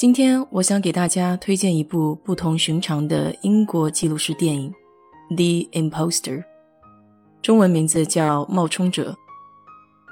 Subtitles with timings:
[0.00, 4.72] 今天我想给大家推荐一部不同寻常的英国纪录式电影
[5.36, 6.38] 《The Imposter》，
[7.42, 9.12] 中文名字叫《冒充者》。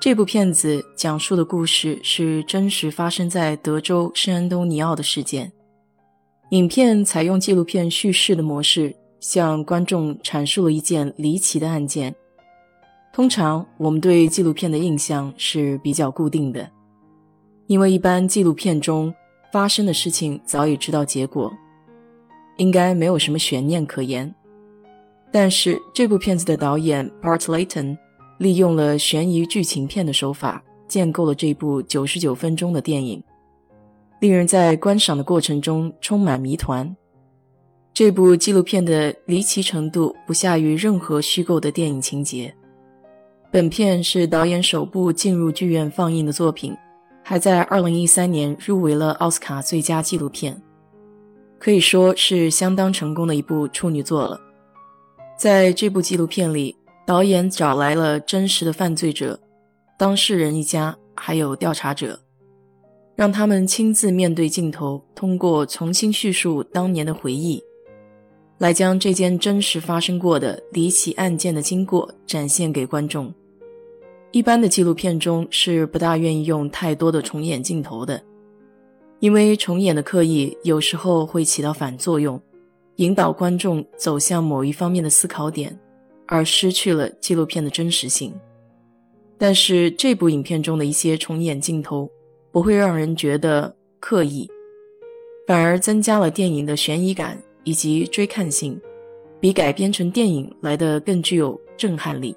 [0.00, 5.52] 这部片子讲述的故事是真实发生在德州圣安东尼奥的事件。
[6.50, 12.12] 影片采用纪录片叙事的模式，向观众阐述了一件离奇的案件。
[13.14, 16.68] 通常我们对纪录片的印象是比较固定的，
[17.68, 19.14] 因为一般纪录片中
[19.56, 21.50] 发生的事情早已知道结果，
[22.58, 24.34] 应该没有什么悬念可言。
[25.32, 27.96] 但是这部片子的导演 Bart Layton
[28.36, 33.24] 利用了悬疑剧情片的手法，建构了这部九十九分钟的电影，
[34.20, 36.94] 令人在观赏的过程中充满谜团。
[37.94, 42.54] 这部纪录片的离奇程度不下于任何虚构的电影情节。
[43.50, 46.76] 本片是导演首部进入剧院放映的作品，
[47.28, 50.62] 还在2013年入围了奥斯卡最佳纪录片，
[51.58, 54.40] 可以说是相当成功的一部处女作了。
[55.36, 59.40] 在这部纪录片里，导演找来了真实的犯罪者、
[59.98, 62.16] 当事人一家，还有调查者，
[63.16, 67.60] 让他们亲自面对镜头，通过重新叙述当年的回忆。
[68.58, 73.34] 来将这件真实发生过的离奇案件的经过展现给观众。
[74.32, 78.22] 一般的纪录片中是不大愿意用太多的重演镜头的，
[79.20, 82.38] 因为重演的刻意有时候会起到反作用，
[82.96, 85.78] 引导观众走向某一方面的思考点，
[86.26, 88.34] 而失去了纪录片的真实性。
[89.38, 92.10] 但是这部影片中的一些重演镜头
[92.50, 94.50] 不会让人觉得刻意，
[95.46, 98.78] 反而增加了电影的悬疑感以及追看性，
[99.40, 102.36] 比改编成电影来的更具有震撼力。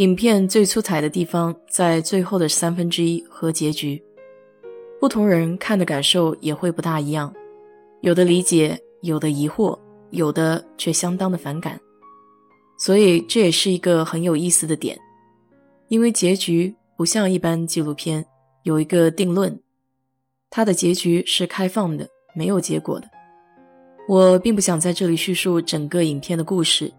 [0.00, 4.02] 影片最出彩的地方在最后的三分之一和结局，
[4.98, 7.30] 不同人看的感受也会不大一样，
[8.00, 9.78] 有的理解，有的疑惑，
[10.08, 11.78] 有的却相当的反感。
[12.78, 14.98] 所以这也是一个很有意思的点，
[15.88, 18.24] 因为结局不像一般纪录片
[18.62, 19.60] 有一个定论，
[20.48, 23.06] 它的结局是开放的，没有结果的。
[24.08, 26.90] 我并不想在这里叙述整个影片的故事，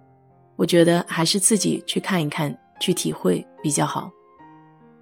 [0.56, 2.56] 我觉得还是自己去看一看。
[2.81, 4.12] 去体会比较好。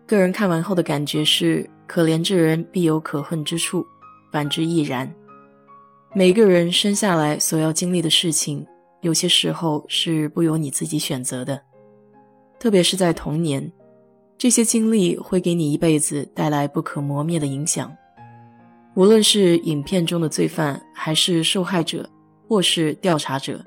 [0.06, 3.84] 个人看完后的感觉是：可怜之人必有可恨之处，
[4.32, 5.12] 反之亦然。
[6.14, 8.66] 每个人生下来所要经历的事情，
[9.02, 11.62] 有些时候是不由你自己选择的。
[12.60, 13.72] 特别是在童年，
[14.38, 17.96] 这些经历会给你一辈子带来不可磨灭的影响。
[18.96, 22.10] 无论是影片中的罪犯，还是受害者，
[22.48, 23.64] 或是调查者。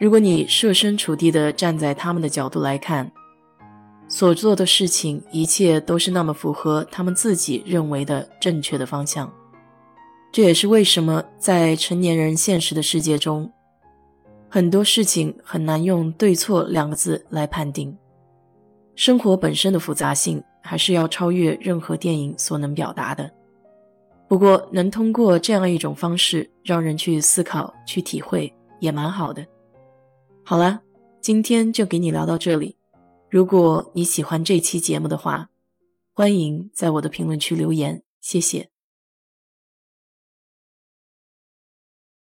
[0.00, 3.10] 如果你设身处地的站在他们的角度来看，
[4.08, 9.32] 所做的事情一切都是那么符合他们自己认为的正确的方向。
[10.32, 13.50] 这也是为什么在成年人现实的世界中，
[14.48, 17.96] 很多事情很难用对错两个字来判定。
[18.96, 23.30] 生活本身的复杂性还是要超越任何电影所能表达的。
[24.26, 29.44] 不过，能通过这样一种方式让人去思考、去体会，也蛮好的。
[30.46, 30.82] 好了，
[31.22, 32.76] 今天就给你聊到这里。
[33.30, 35.48] 如果你喜欢这期节目的话，
[36.12, 38.73] 欢迎在我的评论区留言，谢谢。